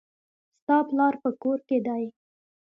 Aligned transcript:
ستا 0.59 0.77
پلار 0.89 1.13
په 1.23 1.29
کور 1.41 1.59
کښي 1.67 1.79
دئ. 1.85 2.03